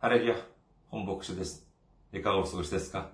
[0.00, 0.36] ハレリア、
[0.90, 1.66] 本牧師です。
[2.12, 3.08] いかがお過ごしですか？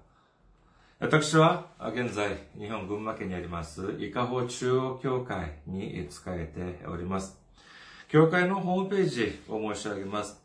[1.01, 7.41] 私は、現在、日本群馬県にあります、伊香保中央教会に仕えております。
[8.09, 10.45] 教会のホームページを申し上げます。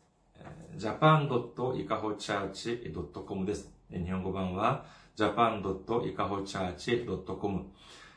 [0.78, 3.70] japan.ikahochurch.com です。
[3.92, 4.86] 日本語版は
[5.16, 7.66] japan.ikahochurch.com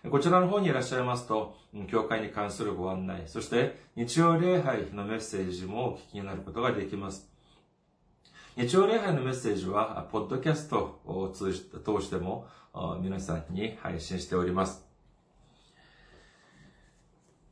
[0.09, 1.57] こちらの方にいらっしゃいますと、
[1.89, 7.32] 教会に関するご案内、そして日曜礼拝のメッセージもお聞きになることができます。
[8.55, 11.69] 日曜礼拝のメッセージは、ポッドキャストを通じ通
[12.01, 12.45] しても
[13.01, 14.85] 皆さんに配信しております。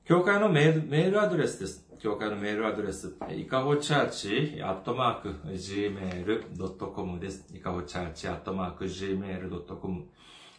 [0.06, 1.88] 教会のメールメールアドレスです。
[1.98, 7.48] 教会のメールアドレス、いかほチャーチアットマーク gmail.com です。
[7.52, 10.06] いかほチャーチアットマーク gmail.com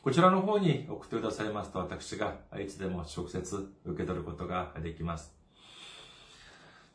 [0.03, 5.42] こちらの方に送ってくださいますと、私がいつでも直接受け取ることができます。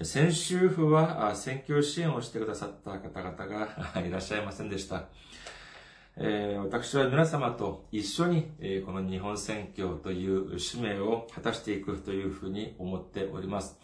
[0.02, 5.04] 先週府は選挙支援をしてくださった方々がいらっしゃいませんでした。
[6.16, 13.78] 私は皆様と一緒にこの日本選挙という使命を果たしていくというふうに思っております。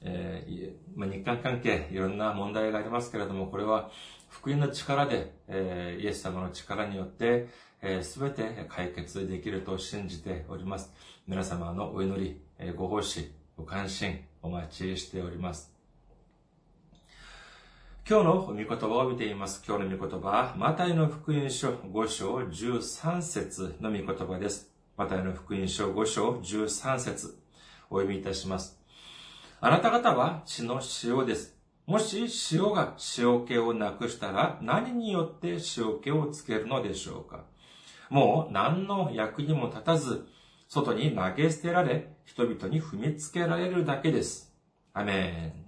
[0.00, 3.90] えま、日韓関係いろんな問題がありますけれども、これは
[4.30, 7.48] 福音の力で、え、イエス様の力によって、
[7.82, 10.94] えー、全て解決できると信じております。
[11.26, 15.72] 皆様のお祈り、え、ご奉仕、ご関心、お待ちしております。
[18.08, 19.62] 今日の御言葉を見ています。
[19.64, 24.68] 今日の御言葉は、マタイの福音書5章13節の御言葉です。
[24.96, 27.38] マタイの福音書5章13節
[27.88, 28.76] お読みいたします。
[29.60, 31.56] あなた方は血の塩です。
[31.86, 37.44] もし塩が塩気をなくしたら何によって塩気をつけるのでしょうか
[38.10, 40.26] もう何の役にも立たず、
[40.74, 44.56] 外に投げ捨てられ、人々に踏みつけられるだけです。
[44.94, 45.64] アメン。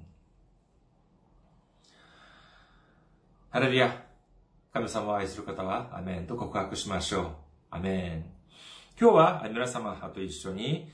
[3.50, 4.02] ハレルヤ。
[4.72, 7.26] 神様を愛する方はアメンと告白しましょう。
[7.68, 8.24] アメン。
[8.98, 10.90] 今日は皆様と一緒に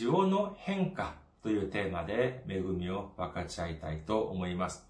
[0.00, 4.84] 塩の変化というテーマで恵みを分かち合いたいと思います。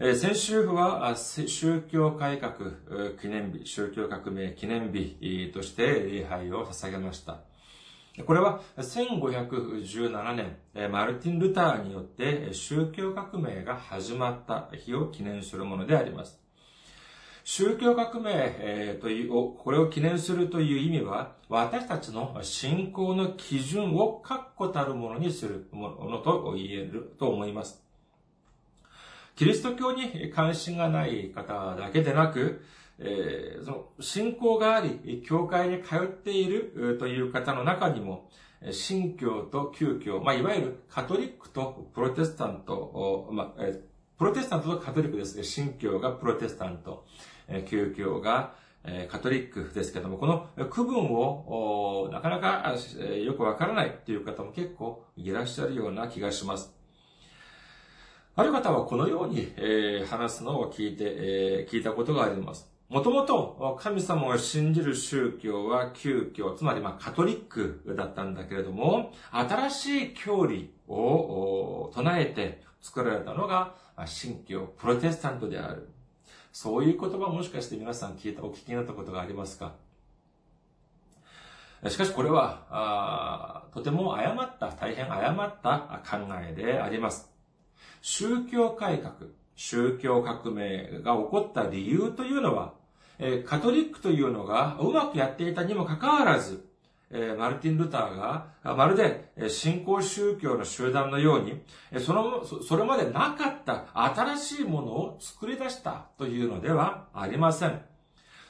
[0.00, 2.54] 先週は宗教改革
[3.20, 7.40] 記念日、宗教革命記念日として礼拝を捧げました。
[8.24, 16.38] これは1517年、マルティン・ルターによって宗教革命が始まった日を記念するものであります。
[17.42, 27.87] 宗教革命という、これを記念するという意味は、私たちの信仰の基準を確固たるものにするものと言えると思います。
[29.38, 32.60] キリスト教に関心がない方だけでなく、
[32.98, 38.28] えー、その信仰があり、教会に通っているという方の中にも、
[38.72, 43.62] 新教と旧教、まあ、いわゆるカトリックとプロテスタント、まあ、
[44.18, 45.40] プロテスタントとカトリックです。
[45.44, 47.06] 新教がプロテスタント、
[47.66, 48.54] 旧教が
[49.08, 52.74] カトリックですけども、この区分をなかなか
[53.24, 56.77] よくわからないという方も結構いらっしゃるような気がします。
[58.38, 62.70] ある方はこのようにえ話すのを聞いてえ、聞いたことがあります。
[62.88, 73.74] もともと神様を信じる宗教は旧教、つまりまあカトリックだったんだけれども、新しい教理を唱えて作られたのが
[74.06, 75.88] 新教、プロテスタントである。
[76.52, 79.72] そういう言葉もしかして皆さん聞いた、お聞きになったことがありますか？
[81.88, 87.36] しかしこれは、とても誤った、大変誤った考えであります。
[88.00, 89.14] 宗教改革、
[89.56, 92.74] 宗教革命が起こった理由というのは、
[93.46, 96.64] カトリックというのがうまくやっていたにもかかわらず、
[97.38, 101.62] マルティン・ルターが、まるで信仰宗教の集団のように、
[102.00, 107.80] その、それまでなかった新しいものを作り出したというのではありません。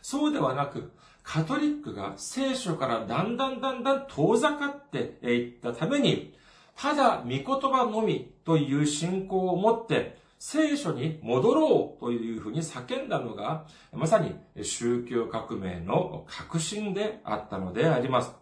[0.03, 0.93] そうではなく、
[1.23, 6.35] カトリックが聖書からだんだんだんだん遠ざかっていったために、
[6.81, 18.33] ただ御言葉のみという信仰を持って聖書に戻ろうというふうに叫んだのが、まさに宗教革命の革新であったのであります。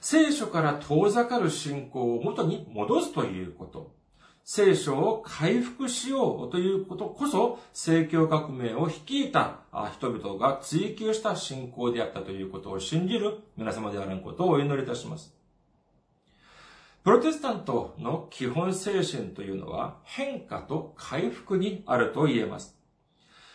[0.00, 3.94] 聖書から遠ざかる信仰を元に戻すということ。
[4.42, 9.60] 聖書を回復しようということこそ、聖教革命を率いた
[9.92, 15.36] 人々が追求した信仰であったということを信じる皆様であることをお祈りいたします。
[17.06, 22.76] プロテスタントの基本精神というのは変化と回復にあると言えます。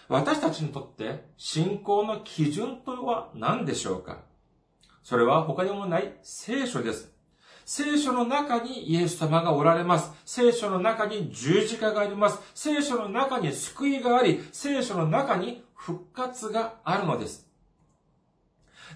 [0.07, 4.19] 私たちにとって信仰の基準とは何でしょうか？
[5.03, 7.11] それは他にもない聖書です。
[7.65, 10.13] 聖書の中にイエス様がおられます。
[10.23, 12.39] 聖書の中に十字架があります。
[12.55, 17.50] 聖書の中に救いがあり、聖書の中に復活があるのです。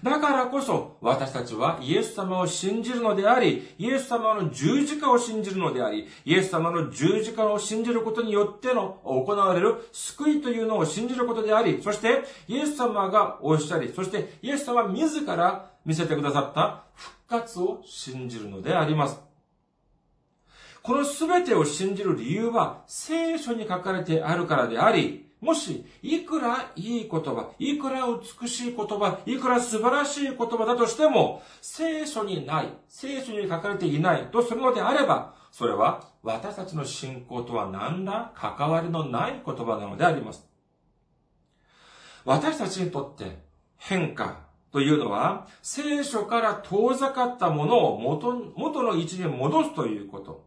[0.02, 19.20] だからこそ私たちはイエス様を信じるのであり、イエス様の十字架を信じるのであり、イエス様の十字架を信じることによっての行われる救いというのを信じることであり、そしてイエス様がおっしゃり、そしてイエス様自ら見せてくださった復活を信じるのであります。
[20.82, 40.46] この全てを信じる理由は聖書に書かれてあるからであり、もし、いくらいい言葉、いくら美しい言葉、いくら素晴らしい言葉だとしても、聖書にない、聖書に書かれていないとするのであれば、それは私たちの信仰とは何ら関わりのない言葉なのであります。
[42.24, 43.38] 私たちにとって
[43.76, 44.40] 変化
[44.72, 50.46] というのは、聖書から遠ざかったものを元元の位置に戻すということ。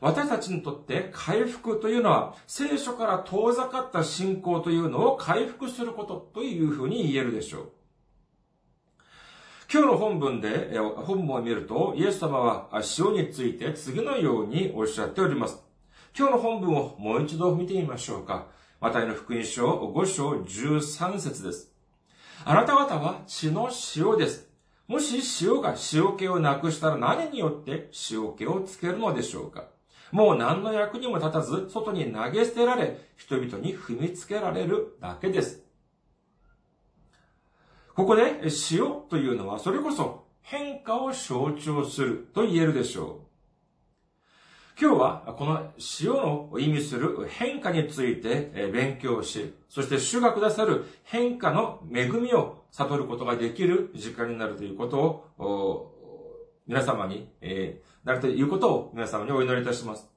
[0.00, 7.72] 私たちにとって回復というのは、聖書から遠ざかった信仰というのを回復することというふうに言えるでしょう。
[9.72, 15.62] 今日の本文で、本文を見ると、イエス様は塩について次のようにおっしゃっております。
[16.18, 18.46] 今日の本文をもう一度見てみましょうか。
[18.80, 21.72] マタイの福音書5章13節です。
[22.44, 24.48] あなた方は血の塩です。
[24.88, 29.68] もし塩が塩気をなくしたら何によって塩気をつけるのでしょうか？
[30.12, 35.62] もう何の役にも立たず、外に投げ捨てられ、人々に踏みつけられるだけです。
[37.94, 38.40] ここで
[38.70, 43.30] 塩というのは、それこそ変化を象徴すると言えるでしょう。
[44.80, 55.99] 今日はこの塩の意味する変化について勉強し、そして主がくださる変化の恵みを悟ることができる時間になるということを
[56.70, 60.08] 皆様に、えー、なるということを皆様にお祈りいたします。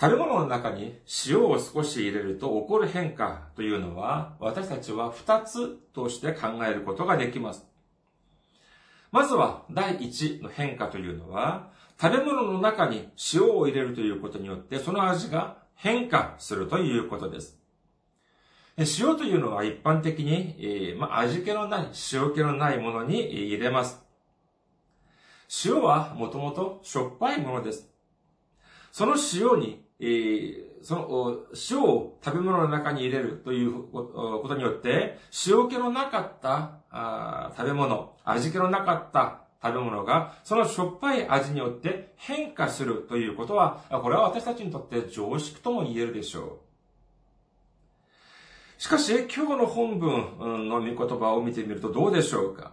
[0.00, 0.98] 食べ物の中に
[1.28, 7.64] 塩を少し入れると起こる変化というのは、私たちは二つとして考えることができます。
[9.12, 11.70] まずは、第一の変化というのは、
[12.02, 17.57] 食べ物の中に塩を入れるということによって、その味が変化するということです。
[18.78, 24.04] 塩というのは一般的に、えー、まあ、味気のない、塩気のないものに入れます。
[25.64, 27.88] 塩はもともとしょっぱいものです。
[28.92, 31.38] その塩に、えー、その
[31.70, 35.18] 塩を食べ物の中に入れるということによって、
[35.48, 46.67] 塩気のなかったあ食べ物、味気のなかった食べ物が、そのしょっぱい味によって変化するということは、これは私たちにとって常識とも言えるでしょう。
[48.78, 52.72] しかし、今日の本文の御言葉を見てみるとどうでしょうか？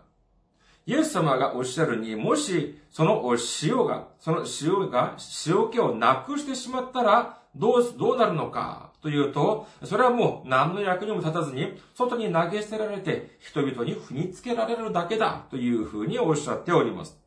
[0.85, 3.23] イエス様がおっしゃるに、もし、その
[3.63, 8.91] 塩が、その塩が塩気をなくしてしまったら、どう、どうなるのか？
[9.01, 17.17] というと、それはもう何の役にも立たずに、外に投げ捨てられて、人々に踏みつけられるだけだというふうにおっしゃっております。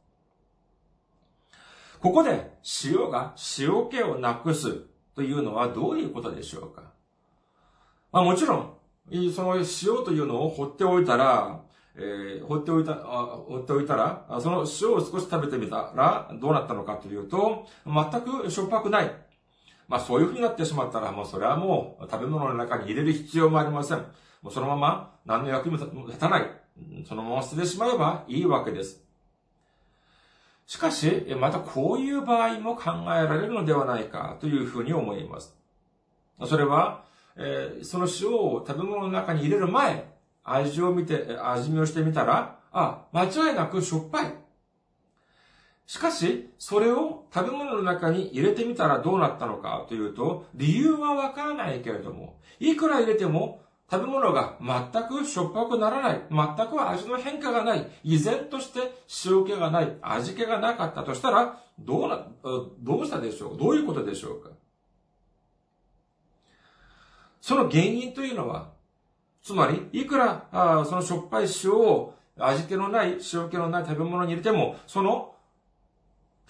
[2.01, 2.53] ここで
[2.85, 4.83] 塩が塩気をなくす
[5.17, 6.88] というのはどういうことでしょうか？
[8.13, 8.73] まあもちろん、
[9.35, 11.63] その塩というのを放っておいたら、
[11.97, 19.13] えー、放っておいた、放っておいたら、その塩を少し食べてみたら、どうなったのかというと、全くしょっぱくない。
[19.89, 23.99] まあそういう風になってしまったら、もうそれはもう食べ物の中に入れる必要もありません。
[24.43, 26.51] もうそのまま何の役にも立たない。
[27.07, 29.03] そのまま捨ててしまえばいいわけです。
[30.67, 35.57] しかし、またこういう場合も考えられるのではないかというふうに思います。
[36.47, 37.08] それは、
[37.39, 40.13] えー、その塩を食べ物の中に入れる前、
[40.45, 44.35] 味を見て、味見をしてみたら、あ、間違いなくしょっぱい。
[45.87, 58.81] しかし、それを食べ物の中に入れてみたらどうなったのかというと、理由はわからないけれども、いくら入れても食べ物が全くしょっぱくならない、全く味の変化がない、依然として
[59.25, 62.27] 塩気がない、味気がなかったとしたら、どうな、
[62.81, 64.51] どうしたでしょうどういうことでしょうか？
[67.49, 68.73] その原因というのは、
[69.43, 75.35] つまり、いくら、あそのしょっぱい塩を味気のない、塩気のない食べ物に入れても、その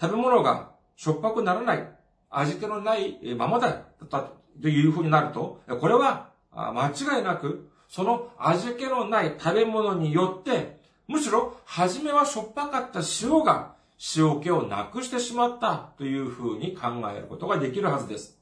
[0.01, 1.87] 食べ物がしょっぱくならない、
[2.29, 4.29] 味気のないままだった
[4.61, 13.73] というふうになると、これは間違いなく、その味気のない食べ物によって、むしろ、初めはしょっぱかった塩が、
[14.17, 18.38] 塩気をなくしてしまったというふうに考えることができるはずです。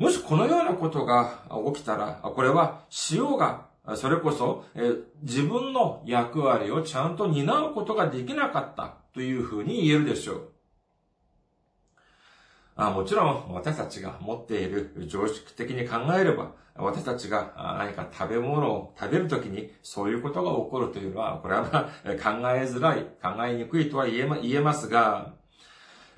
[0.00, 1.42] もしこのようなことが
[1.74, 3.66] 起きたら、これは塩が、
[3.96, 4.64] それこそ、
[5.22, 10.48] 自分の役割をちゃんと担うことができなかったというふうに言えるでしょう。
[12.76, 21.68] あもちろん私たちが持っている常識的に考えれば、私たちが何か食べ物を食べるときにそういうことが起こるというのは、これは考
[22.08, 25.34] えづらい、考えにくいとは言えますが、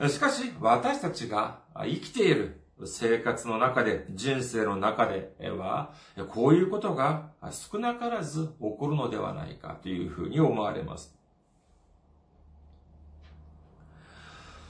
[0.08, 5.92] しかし私たちが生きている生活の中で、人生の中では、
[6.28, 11.14] こういうことが少なからず起こるのではないかというふうに思われます。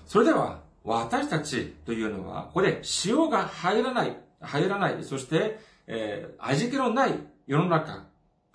[0.07, 7.15] それでは、私たちというのは、ここで塩が入らない、入らない、そして、えー、味気のない
[7.47, 8.05] 世の中、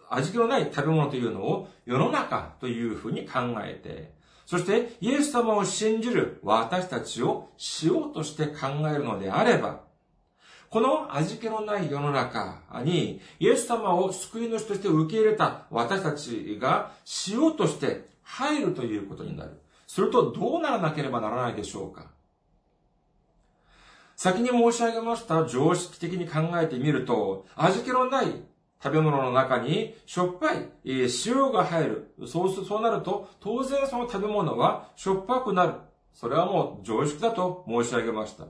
[0.09, 4.16] 味気のない食べ物というのを世の中というふうに考えて、
[4.48, 7.50] そしてイエス様を信じる私たちを
[7.84, 9.82] 塩として考えるのであれば、
[10.70, 16.94] この味気のない世の中に、イエス様を救い主として受け入れた私たちが
[17.27, 19.60] 塩として入るということになる。
[19.86, 22.08] するとどうならなければならないでしょうか
[24.16, 28.27] 先に申し上げました常識的に考えてみると、味気のない
[28.84, 32.13] 食べ物の中にしょっぱい塩が入る。
[32.27, 35.74] そうす、そうなると、当然その食べ物はしょっぱくなる。
[36.13, 38.46] それはもう常識だと申し上げました。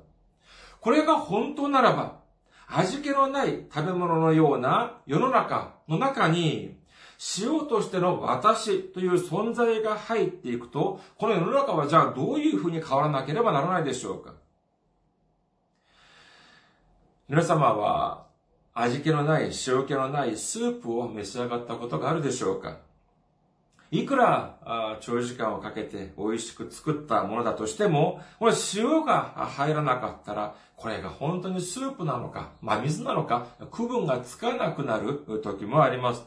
[0.82, 2.20] これが本当ならば、
[2.68, 6.78] 味気のない食べ物のような世の中の中に、
[7.40, 14.34] 塩としての私という存在が入っていくと、この世の中はじゃあどういうふうに変わらなければならないでしょうか
[17.28, 18.27] 皆様は
[18.80, 22.78] 味気のない塩気のないスープを召し上がったことがあるでしょうか？
[23.90, 36.24] いくら長時間をかけて美味しく作ったものだとしても、これ塩が入らなかったら、これが本当にスープなのか、真水なのか、区分がつかなくなる時もあります。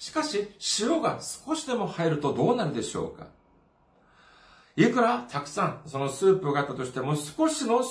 [0.00, 0.48] しかし、
[0.80, 3.28] 塩が少しでも入るとどうなるでしょうか？
[4.74, 7.82] いくらたくさんそのスープがあったとしても少しの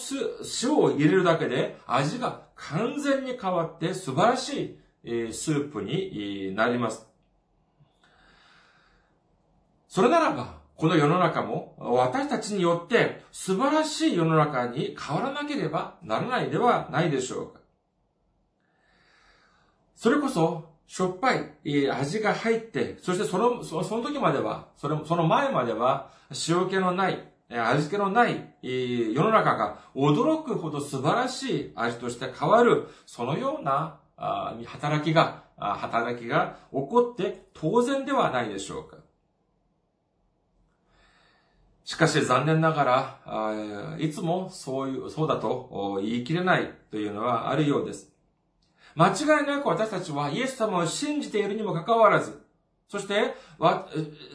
[0.61, 7.07] 塩を入れるだけで味が完全に変わって素晴らしいスープになります。
[9.87, 17.59] それならば、この世の中も私たちによって素晴らしい世の中に変わらなければならないではないでしょうか。
[19.95, 26.11] それこそしょっぱい味が入って、そしてその、その時までは、それ、その前までは、
[26.47, 33.99] 塩気のない、味気のない世の中が驚くほど素晴らしい味として変わる、そのような
[34.65, 38.97] 働きが、働きが起こって当然ではないでしょうか。
[41.83, 48.11] しかし残念ながら、いつもそういう、そうだと言い切れないというのはあるようです。
[48.95, 52.44] 間違いなく私たちはイエス様を信じているにもかかわらず、
[52.87, 53.87] そして、わ、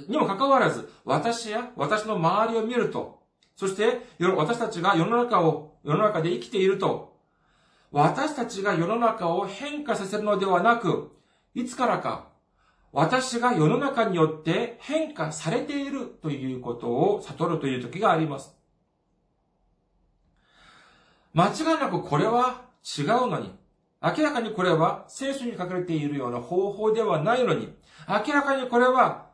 [0.08, 3.20] にもかかわらず、私や私の周りを見ると、
[3.56, 7.16] そして、私たちが世の中を、世の中で生きていると、
[7.92, 11.12] 私たちが世の中を変化させるのではなく、
[11.54, 12.28] いつからか、
[12.92, 18.56] 私が世の中によって変化されているということを悟るという時があります。
[21.32, 22.62] 間違いなくこれは
[22.98, 23.52] 違うのに、
[24.02, 27.68] 明らかにこれは聖書に書かれているような方法ではないのに、
[28.08, 29.26] 明らかにこれは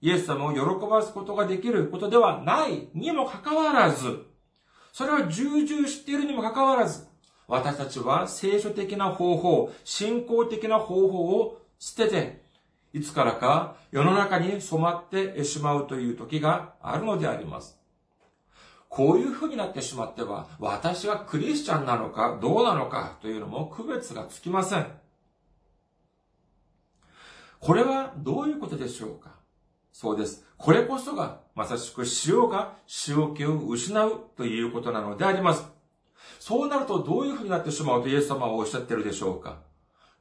[0.00, 4.24] イエス様を喜ばすことができることではないにもかかわらず、
[4.92, 7.06] それは重々知っているにもかかわらず、
[7.46, 12.42] 私たちは聖書的な方法、信仰的な方法を捨てて、
[12.94, 17.77] いつからか世の中に染まってしまうという時があるのであります。
[18.88, 24.86] こういう風になってしまっては、私がクリスチャンなのかどうなのかというのも区別がつきません。
[27.60, 29.32] これはどういうことでしょうか？
[29.92, 30.44] そうです。
[30.56, 32.76] これこそが、まさしく塩が
[33.08, 35.66] 塩気を失うということなのであります。
[36.38, 39.58] そうなるとどういうふうになってしまうとイエス様はおっしゃってるでしょうか？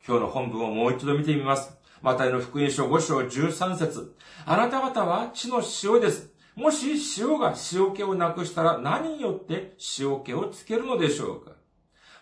[0.06, 1.72] 今日の本文をもう一度見てみます。
[2.02, 6.34] マタイの福音書5章13節あなた方は地の塩です。
[6.58, 11.52] もし塩が塩気をなくしたら何によって塩気をつけるのでしょうか？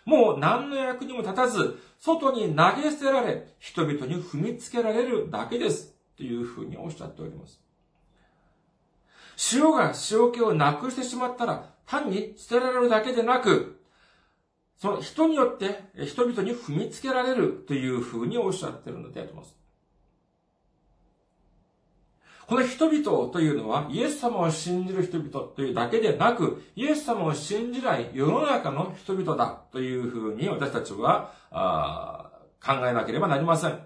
[0.04, 5.96] もう何の役にも立たず、外に投げ捨てられ、人々に踏みつけられるだけです。
[6.16, 7.60] というふうにおっしゃっております。
[9.54, 13.80] 塩が塩気をなくしてしまったら、単に捨てられるだけでなく、
[14.76, 19.56] その人によって人々に踏みつけられるというふうにおっしゃってるのであります。
[22.46, 31.32] この人々というのは、イエス様を信じる人々というだけでなく、イエス様を信じない世の中の人々だというふうに私たちは
[32.64, 33.80] 考えなければなりません。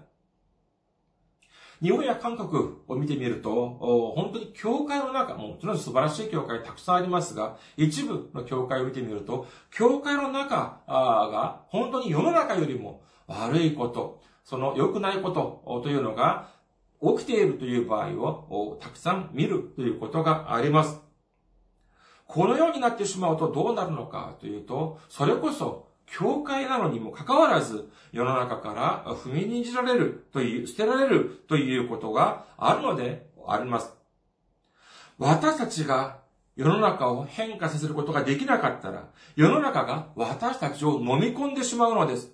[1.81, 16.49] 日本や韓国を見てみると、本当に教会の中、もちろん素晴らしい教会たくさんありますが、一部の教会を見てみると、教会の中が本当に世の中よりも悪いこと、その良くないことというのが
[17.01, 21.01] 起きているという場合をたくさん見るということがあります。
[22.27, 33.93] このようになってしまうとどうなるのかというと、それこそ教会なのにもかかわらず、世の中から踏みにじられるという、捨てられるということがあるのであります。
[35.17, 36.19] 私たちが
[36.55, 42.31] 世の中を変化させることができなかったら、世の中が私たちを飲み込んでしまうのです。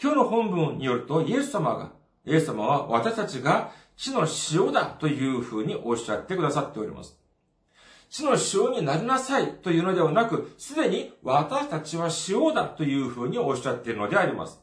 [0.00, 1.97] 今日の本文によると、イエス様が
[2.28, 7.18] イエス様は私たちが地の塩だというふうにおっしゃってくださっております。
[8.10, 14.62] 地の塩になりなさいというのではなく、すでに私たちは塩だというふうにおっしゃっているのであります。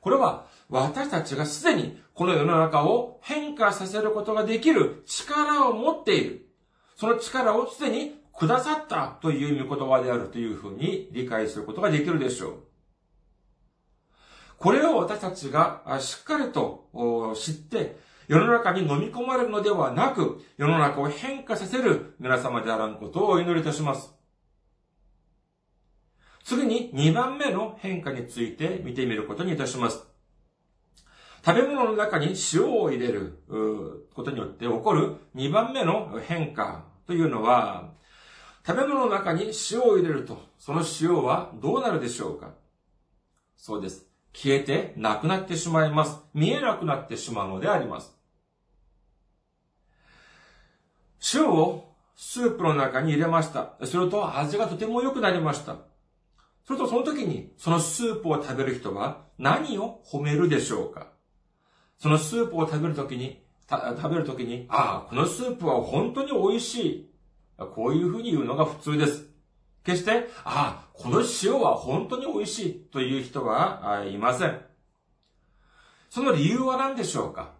[0.00, 6.48] これは私たちがすでにこの世の中を変化させることができる力を持っている。
[6.96, 12.68] その力をすでにくださったという見言葉であるというふうに理解することができるでしょう。
[14.58, 16.88] これを私たちがしっかりと
[17.36, 24.12] 知って、世の中に飲み込まれるのではなく、世の中を変化させる皆様であらんことをお祈りいたします。
[26.44, 30.04] 次に2番目の変化について見てみることにいたします。
[31.46, 33.38] 食べ物の中に塩を入れる
[34.14, 37.92] ことによって起こる2番目の変化というのは、
[38.66, 42.54] 食べ物の中に塩を入れると、その塩はどうなるでしょうか
[43.56, 44.07] そうです。
[44.32, 46.18] 消えてなくなってしまいます。
[46.34, 48.16] 見えなくなってしまうのであります。
[51.34, 53.74] 塩をスープの中に入れました。
[53.84, 55.76] すると味がとても良くなりました。
[56.64, 61.08] するとその時にそのスープを食べる人は何を褒めるでしょうか
[61.98, 67.10] そのスープを食べるときに、食べるときに、ああ、このスープは本当に美味しい。
[67.74, 69.27] こういうふうに言うのが普通です。
[69.84, 74.60] 決して、ああ、この塩は本当に美味しいという人はいません。
[76.10, 77.52] その理由は何でしょうか？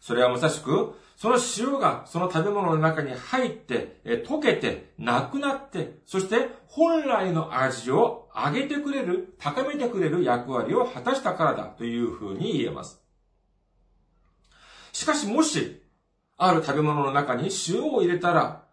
[0.00, 13.00] それはまさしく、その塩がその食べ物の中に入って、溶けて、なくなって、そして本来の味を上げてくれる、高めてくれる役割を果たしたからだというふうに言えます。
[14.92, 15.82] しかしもし、
[16.36, 18.63] ある食べ物の中に塩を入れたら、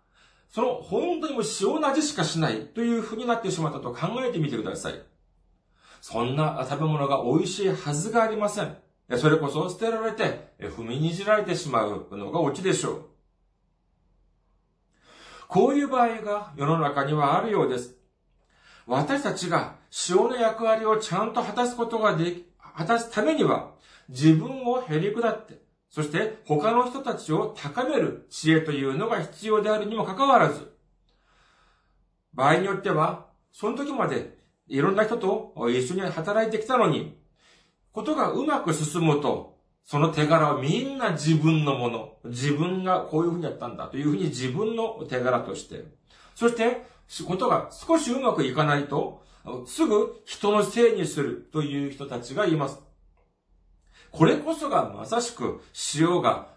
[0.51, 5.01] その本当にもう塩の味しかしないという風になってしまったと考えてみてください。
[6.01, 8.75] そんな食べ物が美味しいはずがありません。
[9.17, 13.05] それこそ捨てられて、踏みにじられてしまうのがオチでしょう。
[15.47, 17.95] こういう場合が世の中にはあるようです。
[18.87, 19.75] 私たちが
[20.09, 23.71] 塩の役割をちゃんと果たすことができ、果たすためには、
[24.09, 30.71] 自分を減り下って、そして他の人たちを高める知恵というのが必要であるにもかかわらず、
[32.33, 37.17] 場合によっては、その時までいろんな人と一緒に働いてきたのに、
[37.91, 45.83] ことがうまく進むと、その手柄をみんな自分のもの、自分がこういうふうにやったんだというふうに自分の手柄として、
[46.35, 46.85] そして、
[47.27, 49.23] ことが少しうまくいかないと、
[49.65, 52.79] すぐ人のせいにするという人たちがいます。
[54.11, 55.61] これこそがまさしく
[55.95, 56.49] 塩が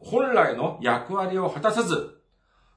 [0.00, 2.14] 本来の役割を果たさず、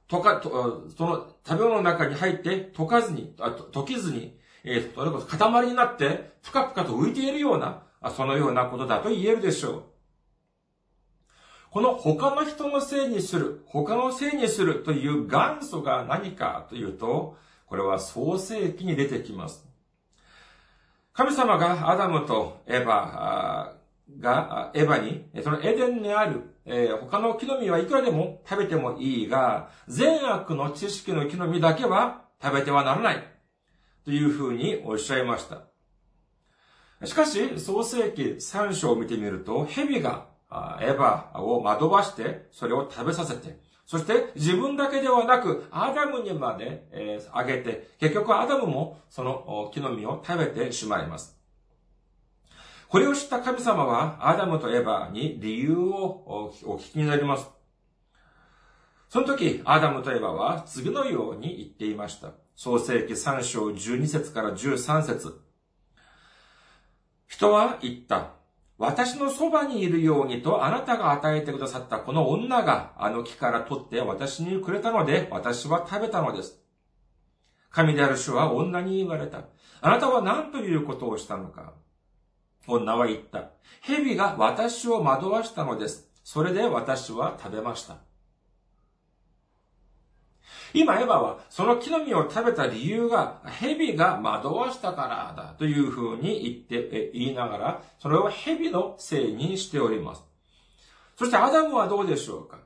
[0.07, 7.83] とか、とその食べ物の中に入って溶かずに、溶きずに、えー、それこそ塊になってぷかぷかと浮いているような、
[8.15, 9.83] そのようなことだと言えるでしょう。
[11.69, 19.67] この他の人のせいにする、他のせいにするという元祖が何かというと、これは創世記に出てきます。
[21.13, 23.76] 神様がアダムとエヴァ
[24.19, 33.23] が、エヴァに、そのエデンにある、えー、他の木の実はいくらでも食べてもいいが、善悪の知識の木の実だけは食べてはならない。
[34.05, 35.67] というふうにおっしゃいました。
[37.05, 40.27] しかし、創世記3章を見てみると、蛇が
[40.81, 51.36] エヴァを惑わして、それを食べさせて、そして自分だけではなく、アダムにまで、えー、あげて、結局アダムもその木の実を食べてしまいます。
[52.89, 57.49] これを知った神様は、アダムとエヴァに理由をお聞きになります。
[59.09, 62.31] その時、アダムとエヴァは次のように言っていました。
[62.55, 65.41] 創世記3章12節から13節
[67.27, 68.31] 人は言った。
[68.77, 76.59] 私のそばにいるようにとあなたが与えてくださったこの女があの木から取って私にくれたので私は食べたのです。
[77.69, 79.45] 神である主は女に言われた。
[79.81, 81.73] あなたは何ということをしたのか
[82.67, 83.49] 女は言った。
[83.81, 86.09] 蛇が私を惑わしたのです。
[86.23, 87.95] それで私は食べました。
[90.73, 100.23] 今、エヴァはその木の実を食べた理由が蛇が惑わしたからだというふうに言って、言いながら、それを蛇のせいにしております。
[101.17, 102.59] そしてアダムはどうでしょうか？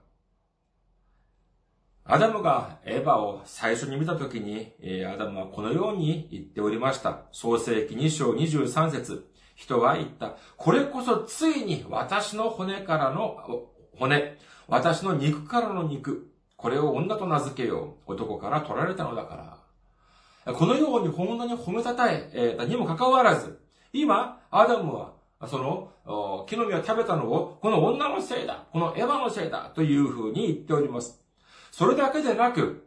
[2.04, 4.74] アダムがエヴァを最初に見たときに、
[5.06, 7.24] アダムはこのように言っておりました。
[7.32, 10.36] 創世記2章23節人は言った。
[10.58, 13.38] これこそついに私の骨からの
[13.98, 14.38] 骨、
[14.68, 18.14] 私の肉からの肉、これを女と名付けよう。
[18.14, 19.62] 男から取られたのだか
[20.46, 20.54] ら。
[20.54, 23.60] このように本当に褒めたたえ、えー、にもかかわらず、
[23.94, 25.14] 今、アダムは、
[25.48, 31.21] その、木の実を食べたのを、この女のせいだ、このエヴァのせいだ、というふうに言っております。
[31.72, 32.86] それだけでなく、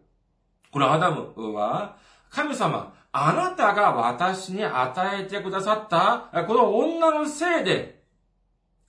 [0.71, 1.97] このアダムは、
[2.31, 8.03] 神様、あなたが私に与えてくださった、この女のせいで、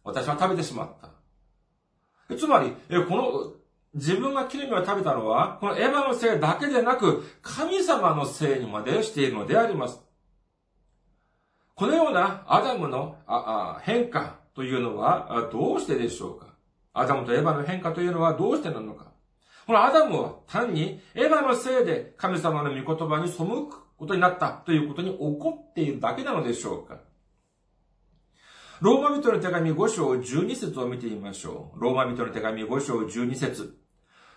[0.04, 2.36] 私は食べてしまった。
[2.36, 2.72] つまり、
[3.08, 3.54] この
[3.94, 10.02] 自分が木の実を食べたのは、このエヴァのせいだけでなく、神様のせいにまでしているのであります。
[11.76, 13.18] このようなアダムの
[13.84, 16.48] 変化というのはどうしてでしょうか？
[16.94, 19.12] アダムとエヴァの変化というのはどうしてなのか？
[19.66, 27.00] このアダムは単にエヴァのせいで神様の御言葉に背くことになったということに怒っているだけなのでしょうか
[28.82, 31.82] ローマ人の手紙5章12節を見てみましょう。
[31.82, 33.78] ローマ人の手紙5章12節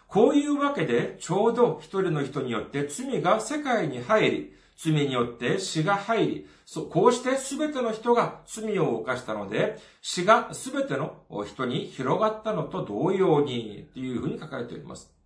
[0.07, 6.47] こういうわけで、ちょうど一人の人によって罪が世界に入り、罪によって死が入り、
[6.88, 15.17] こうして全ての人が罪を犯したので、死が全ての人に広がったのと同様に、というふうに書かれております。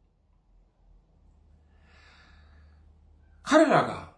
[3.53, 4.09] 彼らが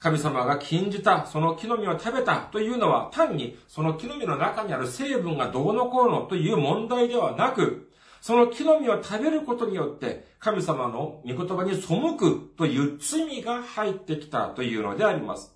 [0.00, 15.54] 神様が禁じたその木の実を食べたというのは単にその木の実の中にある成分がどうのこうのという問題ではなく、その木の実を食べることによって、神様の御言葉に背くという罪が入ってきたというのであります。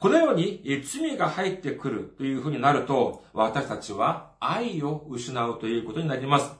[0.00, 6.56] このように罪が入ってくるというふうになると、私たちは愛を失うということになります。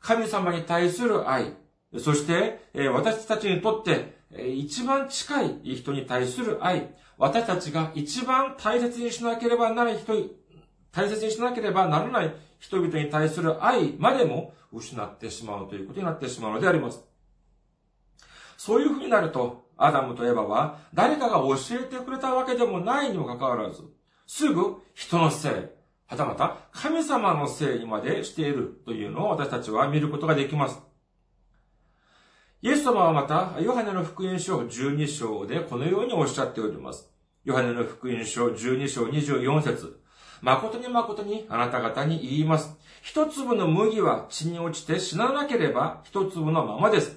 [0.00, 1.54] 神様に対する愛、
[1.98, 2.60] そして
[2.92, 4.20] 私たちにとって
[4.54, 10.12] 一番近い人に対する愛、私たちが一番大切にしなければならない人、
[10.92, 17.04] 大切にしなければならない人々に対する愛までも失ってしまうということになってしまうのであります。
[18.56, 23.82] そういうふうになると、アダムとエバは誰かが教えてくれたわけでもないにもかかわらず、
[24.26, 25.52] すぐ人のせい、
[26.06, 30.89] はたまた神様のせいにまでしているというのを私たちは見ることができます。
[32.62, 37.08] イエス様はまた、ヨハネの福音書12章でこのようにおっしゃっております。
[37.42, 39.98] ヨハネの福音書12章24節
[40.42, 42.76] 誠に誠にあなた方に言います。
[43.00, 47.16] 一粒の麦は血に落ちて死ななければ一粒のままです。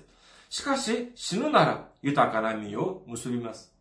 [0.49, 3.72] しかし死ぬなら豊かな実を結びます。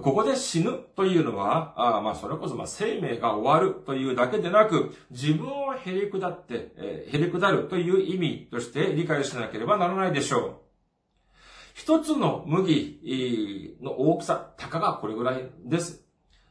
[0.00, 10.54] ここで死ぬというのは、あまあ、それこそ、まあ、生命が終わるというだけでなく、自分をへり下って、えー、へり下るという意味として理解しなければならないでしょう。
[11.74, 16.04] 一つの麦の大きさ、たかがこれぐらいです。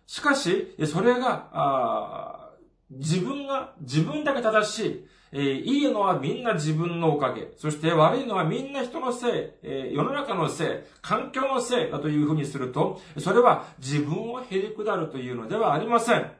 [0.06, 2.52] しかし、それが、
[2.92, 7.50] 自分が、自分だけ正しい、えー、いいのはみんな自分のおかげ。
[7.58, 9.32] そして悪いのはみんな人のせい、
[9.64, 10.68] えー、世の中のせい、
[11.02, 16.32] 環境のせいだというふうにすると、それは自分をへり下るというのではありません。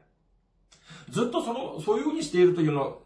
[1.10, 3.00] ずっとその、そういうふうにしているというの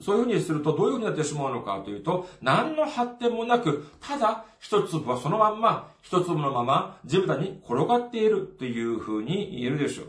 [0.00, 10.06] そういうふうにするとどういうふうになってしまうのかというと、何の発展もなく、ただ一粒はそのまんま、一粒のまま地べたに転がっているというふうに言えるでしょう。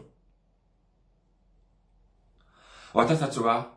[2.94, 3.75] 私たちは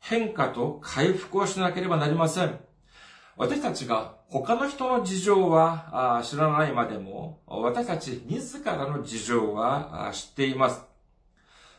[0.00, 2.58] 変化と回復をしなければなりません。
[3.36, 10.82] 私たちが他の人の事情は知らないまでも、私たち自らの事情は知っています。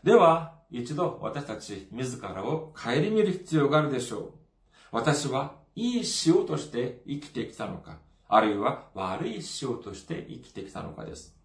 [0.03, 4.33] では、一度私たち自らを顧みる必要があるでしょう。
[4.91, 11.38] 私はいい塩として生きてきたのか、あるいは悪い塩として生きてきたのかです。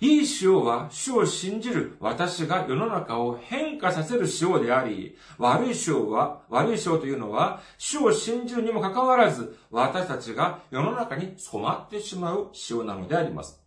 [0.00, 13.62] いい塩は主を信じる私が世の中を変化させる塩であり、悪い塩は、悪い塩というのは、主を信じるにもかかわらず、私たちが世の中に染まってしまう塩なのであります。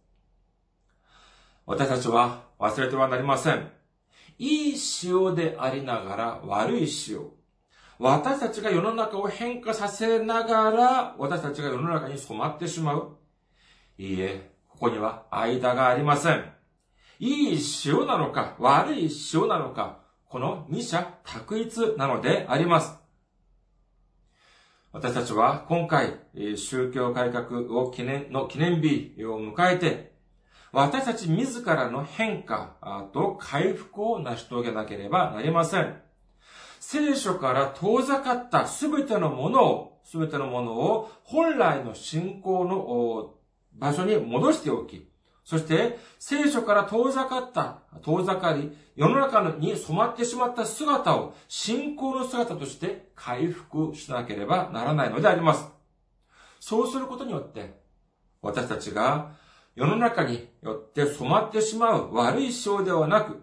[1.65, 3.71] 私たちは忘れてはなりません。
[4.37, 7.21] いい塩でありながら悪い塩。
[7.99, 13.17] 私たちが世の中を変化させながら、私たちが世の中に染まってしまう。
[13.97, 14.48] いいえ、
[14.79, 16.45] ここには間がありません。
[17.19, 22.97] いい塩なのか、悪い塩なのか、この二者択一なのであります。
[24.93, 26.13] 私たちは今回、
[26.55, 30.13] 宗教改革を記念の記念日を迎えて、
[30.71, 36.01] 私たち自らの変化と回復を成し遂げなければなりません。
[36.79, 43.35] 聖書から遠ざかったすべてのものを、すべてのものを本来の信仰の
[43.79, 45.09] 場所に戻しておき、
[45.43, 55.67] そして聖書から遠ざかった、遠ざかり、世の中に染まってしまった姿を信仰の姿として回復しなければならないのであります。
[56.59, 57.79] そうすることによって、
[58.41, 59.31] 私たちが
[59.75, 63.41] 世の中によって染まってしまう悪い性ではなく、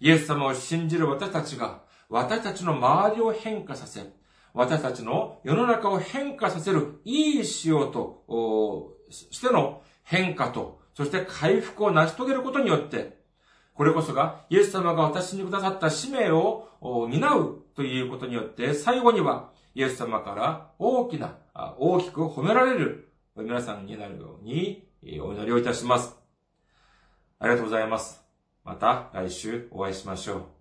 [0.00, 4.02] イエス様を信じる私たちが、私たちの周りを変化させ、
[4.52, 13.18] 私たちの世の中を変化させるいい塩としての変化と、そして回復を成し遂げることによって、
[13.74, 16.68] これこそがイエス様が私にくださった使命を
[17.08, 21.36] 担うということによって、最後にはイエス様から大きな、
[21.78, 24.88] 大きく褒められる皆さんになるように
[25.22, 26.16] お祈りをいたします。
[27.38, 28.20] ありがとうございます。
[28.64, 30.57] また来週お会いしましょう。